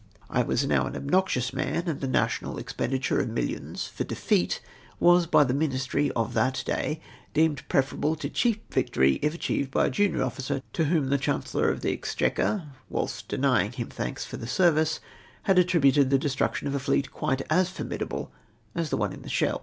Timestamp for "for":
3.85-4.03, 14.25-14.37